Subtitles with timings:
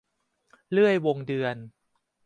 [0.71, 1.55] เลื่อยวงเดือน